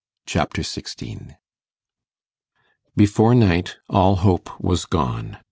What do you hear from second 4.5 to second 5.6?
was gone.